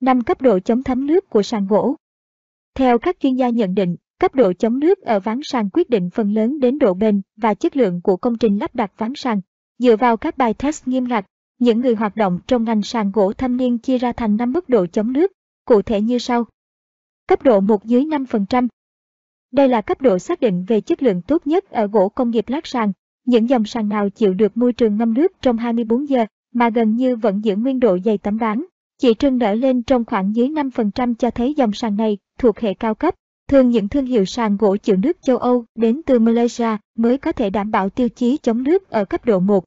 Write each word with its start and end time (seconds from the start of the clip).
5 0.00 0.20
cấp 0.20 0.42
độ 0.42 0.58
chống 0.58 0.82
thấm 0.82 1.06
nước 1.06 1.30
của 1.30 1.42
sàn 1.42 1.66
gỗ. 1.66 1.96
Theo 2.74 2.98
các 2.98 3.16
chuyên 3.20 3.34
gia 3.34 3.48
nhận 3.48 3.74
định, 3.74 3.96
cấp 4.20 4.34
độ 4.34 4.52
chống 4.52 4.78
nước 4.78 4.98
ở 4.98 5.20
ván 5.20 5.40
sàn 5.42 5.70
quyết 5.72 5.90
định 5.90 6.10
phần 6.10 6.32
lớn 6.32 6.60
đến 6.60 6.78
độ 6.78 6.94
bền 6.94 7.22
và 7.36 7.54
chất 7.54 7.76
lượng 7.76 8.00
của 8.00 8.16
công 8.16 8.38
trình 8.38 8.58
lắp 8.58 8.74
đặt 8.74 8.92
ván 8.98 9.12
sàn. 9.16 9.40
Dựa 9.78 9.96
vào 9.96 10.16
các 10.16 10.38
bài 10.38 10.54
test 10.54 10.88
nghiêm 10.88 11.08
ngặt, 11.08 11.26
những 11.58 11.80
người 11.80 11.94
hoạt 11.94 12.16
động 12.16 12.38
trong 12.46 12.64
ngành 12.64 12.82
sàn 12.82 13.10
gỗ 13.12 13.32
thâm 13.32 13.56
niên 13.56 13.78
chia 13.78 13.98
ra 13.98 14.12
thành 14.12 14.36
5 14.36 14.52
mức 14.52 14.68
độ 14.68 14.86
chống 14.86 15.12
nước, 15.12 15.32
cụ 15.64 15.82
thể 15.82 16.00
như 16.00 16.18
sau. 16.18 16.44
Cấp 17.26 17.42
độ 17.42 17.60
1 17.60 17.84
dưới 17.84 18.04
5%. 18.04 18.68
Đây 19.52 19.68
là 19.68 19.80
cấp 19.80 20.00
độ 20.00 20.18
xác 20.18 20.40
định 20.40 20.64
về 20.68 20.80
chất 20.80 21.02
lượng 21.02 21.22
tốt 21.22 21.46
nhất 21.46 21.70
ở 21.70 21.86
gỗ 21.86 22.08
công 22.08 22.30
nghiệp 22.30 22.44
lát 22.48 22.66
sàn. 22.66 22.92
Những 23.26 23.48
dòng 23.48 23.64
sàn 23.64 23.88
nào 23.88 24.10
chịu 24.10 24.34
được 24.34 24.56
môi 24.56 24.72
trường 24.72 24.96
ngâm 24.96 25.14
nước 25.14 25.32
trong 25.42 25.56
24 25.56 26.08
giờ 26.08 26.24
mà 26.54 26.70
gần 26.70 26.96
như 26.96 27.16
vẫn 27.16 27.44
giữ 27.44 27.56
nguyên 27.56 27.80
độ 27.80 27.98
dày 28.04 28.18
tấm 28.18 28.36
ván. 28.36 28.64
Chỉ 29.00 29.14
trưng 29.14 29.38
nở 29.38 29.54
lên 29.54 29.82
trong 29.82 30.04
khoảng 30.04 30.36
dưới 30.36 30.48
5% 30.48 31.14
cho 31.14 31.30
thấy 31.30 31.54
dòng 31.54 31.72
sàn 31.72 31.96
này 31.96 32.18
thuộc 32.38 32.58
hệ 32.58 32.74
cao 32.74 32.94
cấp. 32.94 33.14
Thường 33.48 33.70
những 33.70 33.88
thương 33.88 34.06
hiệu 34.06 34.24
sàn 34.24 34.56
gỗ 34.56 34.76
chịu 34.76 34.96
nước 34.96 35.16
châu 35.22 35.36
Âu 35.36 35.64
đến 35.74 36.00
từ 36.06 36.18
Malaysia 36.18 36.76
mới 36.96 37.18
có 37.18 37.32
thể 37.32 37.50
đảm 37.50 37.70
bảo 37.70 37.90
tiêu 37.90 38.08
chí 38.08 38.36
chống 38.36 38.62
nước 38.62 38.90
ở 38.90 39.04
cấp 39.04 39.24
độ 39.24 39.40
1. 39.40 39.64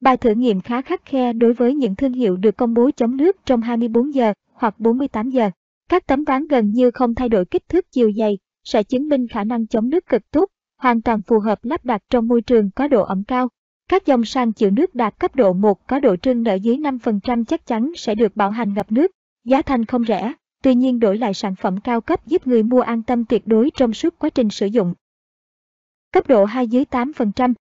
Bài 0.00 0.16
thử 0.16 0.30
nghiệm 0.30 0.60
khá 0.60 0.82
khắc 0.82 1.04
khe 1.04 1.32
đối 1.32 1.52
với 1.52 1.74
những 1.74 1.96
thương 1.96 2.12
hiệu 2.12 2.36
được 2.36 2.56
công 2.56 2.74
bố 2.74 2.90
chống 2.96 3.16
nước 3.16 3.36
trong 3.44 3.60
24 3.62 4.14
giờ 4.14 4.32
hoặc 4.52 4.80
48 4.80 5.30
giờ. 5.30 5.50
Các 5.88 6.06
tấm 6.06 6.24
ván 6.24 6.46
gần 6.46 6.70
như 6.70 6.90
không 6.90 7.14
thay 7.14 7.28
đổi 7.28 7.44
kích 7.44 7.68
thước 7.68 7.92
chiều 7.92 8.12
dày, 8.12 8.38
sẽ 8.64 8.82
chứng 8.82 9.08
minh 9.08 9.28
khả 9.28 9.44
năng 9.44 9.66
chống 9.66 9.88
nước 9.88 10.06
cực 10.06 10.30
tốt, 10.30 10.48
hoàn 10.78 11.02
toàn 11.02 11.22
phù 11.22 11.38
hợp 11.38 11.64
lắp 11.64 11.84
đặt 11.84 12.02
trong 12.10 12.28
môi 12.28 12.42
trường 12.42 12.70
có 12.70 12.88
độ 12.88 13.02
ẩm 13.02 13.24
cao. 13.24 13.48
Các 13.88 14.06
dòng 14.06 14.24
sàn 14.24 14.52
chịu 14.52 14.70
nước 14.70 14.94
đạt 14.94 15.18
cấp 15.18 15.36
độ 15.36 15.52
1 15.52 15.86
có 15.86 16.00
độ 16.00 16.16
trưng 16.16 16.42
nở 16.42 16.54
dưới 16.54 16.76
5% 16.76 17.44
chắc 17.44 17.66
chắn 17.66 17.92
sẽ 17.96 18.14
được 18.14 18.36
bảo 18.36 18.50
hành 18.50 18.74
ngập 18.74 18.92
nước. 18.92 19.10
Giá 19.44 19.62
thành 19.62 19.84
không 19.84 20.04
rẻ, 20.04 20.32
tuy 20.62 20.74
nhiên 20.74 21.00
đổi 21.00 21.18
lại 21.18 21.34
sản 21.34 21.54
phẩm 21.54 21.80
cao 21.80 22.00
cấp 22.00 22.26
giúp 22.26 22.46
người 22.46 22.62
mua 22.62 22.80
an 22.80 23.02
tâm 23.02 23.24
tuyệt 23.24 23.46
đối 23.46 23.70
trong 23.70 23.94
suốt 23.94 24.18
quá 24.18 24.30
trình 24.30 24.50
sử 24.50 24.66
dụng. 24.66 24.94
Cấp 26.12 26.28
độ 26.28 26.44
2 26.44 26.68
dưới 26.68 26.84
8% 26.90 27.54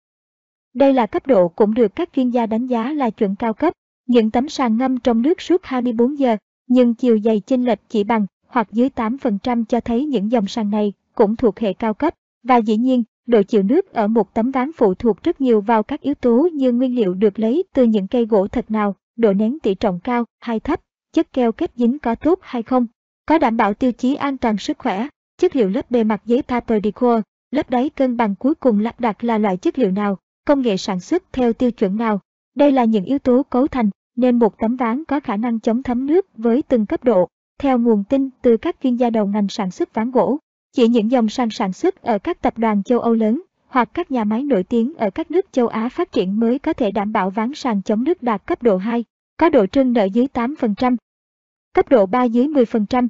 Đây 0.74 0.94
là 0.94 1.06
cấp 1.06 1.28
độ 1.28 1.48
cũng 1.48 1.74
được 1.74 1.96
các 1.96 2.10
chuyên 2.16 2.30
gia 2.30 2.46
đánh 2.46 2.68
giá 2.68 2.94
là 2.94 3.10
chuẩn 3.10 3.36
cao 3.36 3.54
cấp. 3.54 3.74
Những 4.08 4.32
tấm 4.32 4.50
sàn 4.50 4.78
ngâm 4.78 5.00
trong 5.00 5.22
nước 5.22 5.42
suốt 5.42 5.64
24 5.64 6.20
giờ, 6.20 6.38
nhưng 6.68 6.94
chiều 6.94 7.20
dày 7.20 7.40
chênh 7.40 7.66
lệch 7.66 7.80
chỉ 7.90 8.04
bằng 8.04 8.26
hoặc 8.48 8.68
dưới 8.72 8.90
8% 8.96 9.66
cho 9.66 9.80
thấy 9.80 10.06
những 10.06 10.32
dòng 10.32 10.48
sàn 10.48 10.70
này 10.70 10.94
cũng 11.16 11.36
thuộc 11.36 11.60
hệ 11.60 11.74
cao 11.74 11.94
cấp. 11.94 12.14
Và 12.44 12.58
dĩ 12.58 12.78
nhiên, 12.78 13.04
độ 13.26 13.42
chịu 13.44 13.64
nước 13.64 13.94
ở 13.94 14.08
một 14.08 14.34
tấm 14.34 14.52
ván 14.52 14.72
phụ 14.78 14.94
thuộc 14.94 15.24
rất 15.24 15.42
nhiều 15.42 15.62
vào 15.62 15.84
các 15.84 16.02
yếu 16.02 16.14
tố 16.14 16.50
như 16.54 16.72
nguyên 16.72 16.96
liệu 16.96 17.14
được 17.14 17.40
lấy 17.40 17.64
từ 17.76 17.84
những 17.84 18.08
cây 18.08 18.26
gỗ 18.26 18.48
thật 18.48 18.72
nào, 18.72 18.96
độ 19.16 19.34
nén 19.34 19.60
tỷ 19.60 19.76
trọng 19.76 20.00
cao 20.00 20.26
hay 20.40 20.60
thấp, 20.60 20.82
chất 21.14 21.34
keo 21.34 21.52
kết 21.52 21.72
dính 21.76 22.00
có 22.00 22.16
tốt 22.16 22.40
hay 22.42 22.64
không, 22.64 22.88
có 23.26 23.38
đảm 23.38 23.58
bảo 23.58 23.74
tiêu 23.74 23.92
chí 23.92 24.16
an 24.16 24.38
toàn 24.38 24.58
sức 24.58 24.78
khỏe, 24.78 25.08
chất 25.38 25.56
liệu 25.56 25.70
lớp 25.70 25.92
bề 25.92 26.04
mặt 26.04 26.22
giấy 26.26 26.42
paper 26.42 26.84
decor, 26.84 27.22
lớp 27.52 27.70
đáy 27.70 27.90
cân 27.90 28.18
bằng 28.18 28.36
cuối 28.36 28.56
cùng 28.56 28.80
lắp 28.80 29.00
đặt 29.00 29.24
là 29.24 29.38
loại 29.38 29.58
chất 29.58 29.80
liệu 29.80 29.92
nào, 29.92 30.18
công 30.46 30.62
nghệ 30.62 30.78
sản 30.78 31.00
xuất 31.00 31.24
theo 31.34 31.54
tiêu 31.54 31.72
chuẩn 31.72 31.98
nào. 31.98 32.20
Đây 32.56 32.72
là 32.72 32.86
những 32.86 33.06
yếu 33.06 33.20
tố 33.20 33.44
cấu 33.44 33.68
thành 33.68 33.90
nên 34.16 34.40
một 34.40 34.60
tấm 34.60 34.76
ván 34.76 35.06
có 35.06 35.20
khả 35.20 35.38
năng 35.38 35.60
chống 35.60 35.84
thấm 35.84 36.06
nước 36.06 36.26
với 36.38 36.62
từng 36.62 36.86
cấp 36.86 37.04
độ, 37.04 37.28
theo 37.60 37.80
nguồn 37.80 38.04
tin 38.04 38.30
từ 38.42 38.58
các 38.58 38.76
chuyên 38.84 38.96
gia 38.96 39.10
đầu 39.10 39.28
ngành 39.28 39.48
sản 39.50 39.72
xuất 39.72 39.94
ván 39.94 40.12
gỗ. 40.12 40.40
Chỉ 40.76 40.88
những 40.88 41.12
dòng 41.12 41.30
sàn 41.30 41.50
sản 41.50 41.74
xuất 41.74 42.02
ở 42.02 42.20
các 42.20 42.42
tập 42.42 42.58
đoàn 42.58 42.84
châu 42.84 43.00
Âu 43.00 43.14
lớn 43.14 43.42
hoặc 43.68 43.90
các 43.94 44.12
nhà 44.12 44.24
máy 44.24 44.44
nổi 44.44 44.64
tiếng 44.64 44.94
ở 44.98 45.10
các 45.10 45.32
nước 45.32 45.46
châu 45.52 45.68
Á 45.68 45.90
phát 45.90 46.12
triển 46.12 46.40
mới 46.40 46.60
có 46.60 46.74
thể 46.74 46.92
đảm 46.92 47.12
bảo 47.12 47.30
ván 47.30 47.54
sàn 47.56 47.82
chống 47.82 48.04
nước 48.04 48.24
đạt 48.24 48.46
cấp 48.46 48.64
độ 48.64 48.78
2, 48.78 49.04
có 49.38 49.50
độ 49.50 49.66
trưng 49.66 49.94
nợ 49.94 50.04
dưới 50.04 50.28
8%, 50.34 50.96
cấp 51.74 51.90
độ 51.90 52.06
3 52.06 52.24
dưới 52.24 52.48
10%. 52.48 53.08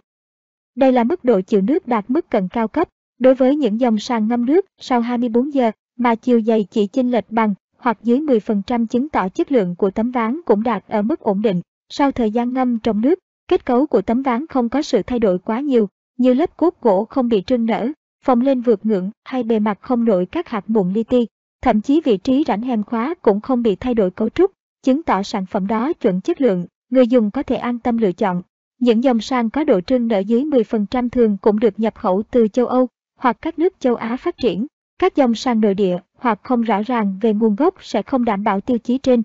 Đây 0.76 0.92
là 0.92 1.04
mức 1.04 1.24
độ 1.24 1.42
chịu 1.42 1.62
nước 1.62 1.88
đạt 1.88 2.06
mức 2.08 2.30
cận 2.30 2.48
cao 2.48 2.68
cấp 2.68 2.90
đối 3.20 3.36
với 3.36 3.56
những 3.56 3.80
dòng 3.80 4.00
sàn 4.00 4.28
ngâm 4.28 4.46
nước 4.46 4.66
sau 4.80 5.02
24 5.02 5.54
giờ 5.54 5.72
mà 5.98 6.16
chiều 6.16 6.42
dày 6.42 6.64
chỉ 6.72 6.88
chênh 6.88 7.12
lệch 7.12 7.32
bằng 7.32 7.54
hoặc 7.78 7.98
dưới 8.04 8.20
10% 8.20 8.86
chứng 8.88 9.10
tỏ 9.10 9.30
chất 9.30 9.52
lượng 9.52 9.76
của 9.76 9.92
tấm 9.92 10.12
ván 10.12 10.42
cũng 10.46 10.64
đạt 10.64 10.84
ở 10.88 11.02
mức 11.02 11.20
ổn 11.20 11.42
định. 11.42 11.62
Sau 11.90 12.12
thời 12.12 12.32
gian 12.32 12.54
ngâm 12.54 12.80
trong 12.80 13.02
nước, 13.02 13.20
kết 13.48 13.66
cấu 13.66 13.86
của 13.86 14.02
tấm 14.02 14.22
ván 14.22 14.48
không 14.48 14.70
có 14.70 14.82
sự 14.82 15.02
thay 15.04 15.20
đổi 15.20 15.40
quá 15.40 15.60
nhiều, 15.60 15.90
như 16.18 16.34
lớp 16.34 16.58
cốt 16.58 16.74
gỗ 16.82 17.06
không 17.06 17.28
bị 17.28 17.44
trưng 17.48 17.66
nở, 17.66 17.88
phồng 18.24 18.42
lên 18.42 18.62
vượt 18.62 18.86
ngưỡng 18.86 19.12
hay 19.24 19.44
bề 19.44 19.60
mặt 19.60 19.78
không 19.82 20.06
nổi 20.06 20.26
các 20.26 20.48
hạt 20.48 20.70
mụn 20.70 20.94
li 20.94 21.04
ti. 21.04 21.28
Thậm 21.62 21.82
chí 21.82 22.02
vị 22.02 22.18
trí 22.18 22.44
rãnh 22.48 22.62
hem 22.62 22.84
khóa 22.84 23.16
cũng 23.22 23.42
không 23.42 23.64
bị 23.64 23.76
thay 23.76 23.94
đổi 23.94 24.12
cấu 24.12 24.30
trúc, 24.30 24.52
chứng 24.84 25.04
tỏ 25.04 25.24
sản 25.24 25.46
phẩm 25.46 25.68
đó 25.68 25.94
chuẩn 25.94 26.22
chất 26.22 26.42
lượng, 26.42 26.66
người 26.90 27.08
dùng 27.08 27.32
có 27.32 27.44
thể 27.44 27.56
an 27.56 27.80
tâm 27.80 27.98
lựa 27.98 28.12
chọn. 28.12 28.42
Những 28.80 29.04
dòng 29.04 29.22
sàn 29.22 29.50
có 29.50 29.64
độ 29.64 29.82
trưng 29.82 30.08
nở 30.08 30.20
dưới 30.20 30.44
10% 30.44 31.10
thường 31.10 31.38
cũng 31.42 31.60
được 31.60 31.80
nhập 31.80 31.96
khẩu 31.96 32.24
từ 32.32 32.48
châu 32.48 32.68
Âu 32.68 32.88
hoặc 33.20 33.38
các 33.42 33.60
nước 33.60 33.74
châu 33.80 33.96
Á 33.96 34.18
phát 34.18 34.38
triển. 34.38 34.68
Các 35.00 35.16
dòng 35.16 35.36
sàn 35.36 35.62
nội 35.62 35.74
địa 35.74 35.98
hoặc 36.18 36.40
không 36.44 36.62
rõ 36.62 36.82
ràng 36.82 37.20
về 37.22 37.34
nguồn 37.34 37.56
gốc 37.56 37.76
sẽ 37.82 38.02
không 38.02 38.26
đảm 38.26 38.44
bảo 38.44 38.62
tiêu 38.62 38.78
chí 38.78 38.98
trên. 38.98 39.24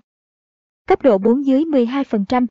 Cấp 0.87 1.01
độ 1.01 1.17
4 1.17 1.45
dưới 1.45 1.65
12%, 1.65 2.45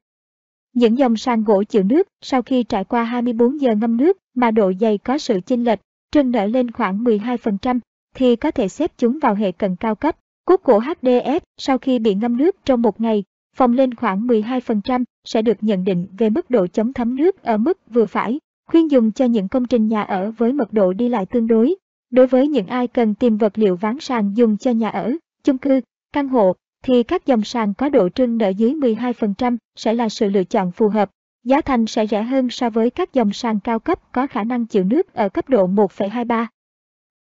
những 0.73 0.99
dòng 0.99 1.17
sàn 1.17 1.45
gỗ 1.45 1.63
chịu 1.63 1.83
nước 1.83 2.09
sau 2.21 2.43
khi 2.43 2.63
trải 2.63 2.85
qua 2.85 3.05
24 3.05 3.61
giờ 3.61 3.75
ngâm 3.75 3.97
nước 3.97 4.19
mà 4.35 4.51
độ 4.51 4.73
dày 4.81 4.99
có 4.99 5.19
sự 5.19 5.41
chênh 5.47 5.65
lệch, 5.65 5.79
trơn 6.11 6.31
nở 6.31 6.47
lên 6.47 6.71
khoảng 6.71 7.05
12% 7.05 7.79
thì 8.15 8.37
có 8.37 8.51
thể 8.51 8.69
xếp 8.69 8.93
chúng 8.99 9.19
vào 9.19 9.35
hệ 9.35 9.53
cận 9.53 9.77
cao 9.77 9.95
cấp. 9.95 10.17
Cốt 10.45 10.65
gỗ 10.65 10.81
HDF 10.81 11.41
sau 11.57 11.79
khi 11.79 11.99
bị 11.99 12.15
ngâm 12.15 12.37
nước 12.37 12.57
trong 12.65 12.83
một 12.83 13.01
ngày, 13.01 13.25
phồng 13.57 13.73
lên 13.73 13.95
khoảng 13.95 14.27
12% 14.27 15.05
sẽ 15.25 15.43
được 15.43 15.57
nhận 15.61 15.85
định 15.85 16.07
về 16.19 16.31
mức 16.31 16.51
độ 16.51 16.67
chống 16.67 16.93
thấm 16.93 17.17
nước 17.17 17.43
ở 17.43 17.57
mức 17.57 17.79
vừa 17.91 18.07
phải, 18.07 18.41
khuyên 18.71 18.91
dùng 18.91 19.13
cho 19.13 19.25
những 19.25 19.49
công 19.49 19.67
trình 19.67 19.89
nhà 19.89 20.03
ở 20.03 20.31
với 20.39 20.53
mật 20.53 20.73
độ 20.73 20.93
đi 20.93 21.09
lại 21.09 21.27
tương 21.27 21.47
đối. 21.47 21.75
Đối 22.11 22.27
với 22.27 22.49
những 22.49 22.67
ai 22.67 22.87
cần 22.87 23.15
tìm 23.15 23.37
vật 23.37 23.59
liệu 23.59 23.77
ván 23.77 24.01
sàn 24.01 24.33
dùng 24.37 24.57
cho 24.57 24.71
nhà 24.71 24.89
ở, 24.89 25.13
chung 25.45 25.59
cư, 25.59 25.81
căn 26.13 26.29
hộ 26.29 26.57
thì 26.83 27.03
các 27.03 27.27
dòng 27.27 27.45
sàn 27.45 27.75
có 27.75 27.89
độ 27.89 28.09
trưng 28.09 28.39
nợ 28.39 28.49
dưới 28.49 28.75
12% 28.75 29.57
sẽ 29.77 29.95
là 29.95 30.09
sự 30.09 30.29
lựa 30.29 30.45
chọn 30.45 30.73
phù 30.73 30.89
hợp. 30.89 31.11
Giá 31.45 31.61
thành 31.61 31.87
sẽ 31.87 32.07
rẻ 32.07 32.23
hơn 32.23 32.51
so 32.51 32.71
với 32.71 32.91
các 32.91 33.13
dòng 33.13 33.33
sàn 33.33 33.61
cao 33.61 33.79
cấp 33.79 34.13
có 34.13 34.27
khả 34.27 34.45
năng 34.45 34.67
chịu 34.67 34.85
nước 34.85 35.15
ở 35.15 35.29
cấp 35.29 35.49
độ 35.49 35.69
1,23. 35.69 36.47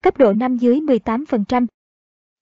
Cấp 0.04 0.18
độ 0.18 0.34
5 0.34 0.58
dưới 0.58 0.80
18%. 0.80 1.66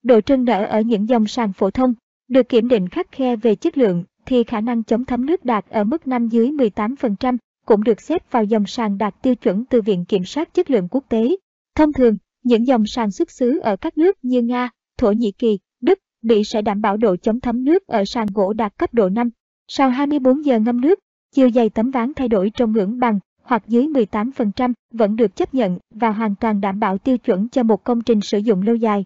Độ 0.04 0.22
trưng 0.22 0.46
nở 0.46 0.66
ở 0.66 0.82
những 0.82 1.10
dòng 1.10 1.28
sàn 1.28 1.54
phổ 1.54 1.72
thông 1.72 1.94
được 2.28 2.50
kiểm 2.50 2.68
định 2.68 2.90
khắc 2.90 3.12
khe 3.12 3.36
về 3.36 3.56
chất 3.56 3.78
lượng 3.78 4.04
thì 4.26 4.44
khả 4.44 4.62
năng 4.62 4.84
chống 4.84 5.06
thấm 5.06 5.26
nước 5.26 5.46
đạt 5.46 5.66
ở 5.70 5.84
mức 5.84 6.08
5 6.08 6.28
dưới 6.28 6.52
18% 6.52 7.38
cũng 7.66 7.84
được 7.84 8.02
xếp 8.02 8.32
vào 8.32 8.44
dòng 8.44 8.68
sàn 8.68 8.98
đạt 8.98 9.16
tiêu 9.22 9.36
chuẩn 9.36 9.66
từ 9.66 9.82
Viện 9.82 10.06
Kiểm 10.06 10.26
soát 10.26 10.54
Chất 10.54 10.72
lượng 10.72 10.88
Quốc 10.92 11.04
tế. 11.10 11.36
Thông 11.76 11.94
thường, 11.94 12.18
những 12.44 12.68
dòng 12.68 12.86
sàn 12.86 13.12
xuất 13.12 13.32
xứ 13.32 13.60
ở 13.60 13.76
các 13.76 13.98
nước 13.98 14.18
như 14.22 14.42
Nga, 14.42 14.70
Thổ 14.98 15.12
Nhĩ 15.12 15.32
Kỳ, 15.32 15.60
Bỉ 16.22 16.44
sẽ 16.44 16.62
đảm 16.62 16.82
bảo 16.82 16.98
độ 16.98 17.16
chống 17.16 17.40
thấm 17.40 17.66
nước 17.66 17.88
ở 17.88 18.06
sàn 18.06 18.28
gỗ 18.34 18.54
đạt 18.54 18.78
cấp 18.78 18.94
độ 18.94 19.10
5. 19.10 19.30
Sau 19.68 19.90
24 19.90 20.46
giờ 20.46 20.60
ngâm 20.60 20.82
nước, 20.82 21.00
chiều 21.36 21.52
dày 21.52 21.70
tấm 21.70 21.92
ván 21.92 22.14
thay 22.14 22.28
đổi 22.28 22.50
trong 22.50 22.72
ngưỡng 22.72 23.00
bằng 23.00 23.20
hoặc 23.44 23.64
dưới 23.68 23.88
18% 23.88 24.74
vẫn 24.94 25.16
được 25.16 25.36
chấp 25.36 25.54
nhận 25.54 25.80
và 25.90 26.12
hoàn 26.12 26.36
toàn 26.36 26.62
đảm 26.62 26.80
bảo 26.80 26.98
tiêu 26.98 27.18
chuẩn 27.18 27.50
cho 27.50 27.64
một 27.64 27.84
công 27.84 28.02
trình 28.02 28.22
sử 28.22 28.38
dụng 28.38 28.62
lâu 28.62 28.76
dài. 28.76 29.06